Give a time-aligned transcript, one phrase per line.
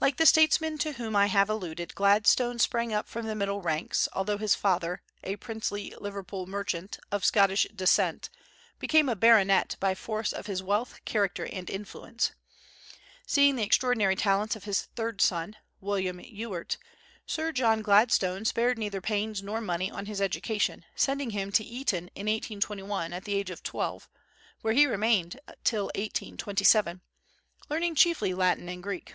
[0.00, 4.36] Like the statesmen to whom I have alluded, Gladstone sprang from the middle ranks, although
[4.36, 8.28] his father, a princely Liverpool merchant, of Scotch descent,
[8.80, 12.32] became a baronet by force of his wealth, character, and influence.
[13.28, 16.78] Seeing the extraordinary talents of his third son, William Ewart,
[17.24, 22.08] Sir John Gladstone spared neither pains nor money on his education, sending him to Eton
[22.16, 24.08] in 1821, at the age of twelve,
[24.62, 27.00] where he remained till 1827,
[27.70, 29.14] learning chiefly Latin and Greek.